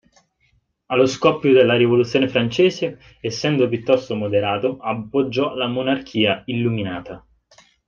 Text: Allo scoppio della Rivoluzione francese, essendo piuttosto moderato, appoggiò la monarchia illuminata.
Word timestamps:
Allo 0.87 1.05
scoppio 1.05 1.53
della 1.53 1.75
Rivoluzione 1.75 2.27
francese, 2.27 2.97
essendo 3.21 3.69
piuttosto 3.69 4.15
moderato, 4.15 4.79
appoggiò 4.79 5.53
la 5.53 5.67
monarchia 5.67 6.41
illuminata. 6.47 7.23